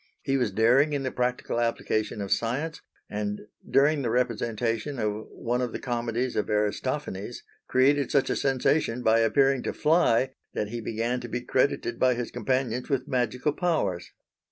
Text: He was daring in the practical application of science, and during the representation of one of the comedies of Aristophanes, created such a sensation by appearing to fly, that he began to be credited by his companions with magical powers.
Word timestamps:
He 0.23 0.35
was 0.35 0.49
daring 0.51 0.93
in 0.93 1.03
the 1.03 1.11
practical 1.11 1.59
application 1.59 2.21
of 2.21 2.31
science, 2.31 2.81
and 3.07 3.41
during 3.69 4.01
the 4.01 4.09
representation 4.09 4.97
of 4.97 5.27
one 5.29 5.61
of 5.61 5.73
the 5.73 5.79
comedies 5.79 6.35
of 6.35 6.49
Aristophanes, 6.49 7.43
created 7.67 8.09
such 8.09 8.31
a 8.31 8.35
sensation 8.35 9.03
by 9.03 9.19
appearing 9.19 9.61
to 9.61 9.73
fly, 9.73 10.31
that 10.55 10.69
he 10.69 10.81
began 10.81 11.19
to 11.19 11.29
be 11.29 11.41
credited 11.41 11.99
by 11.99 12.15
his 12.15 12.31
companions 12.31 12.89
with 12.89 13.07
magical 13.07 13.53
powers. 13.53 14.11